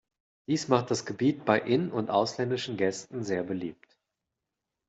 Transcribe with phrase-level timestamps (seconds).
[0.47, 3.99] Dies macht das Gebiet bei in- und ausländischen Gästen sehr beliebt.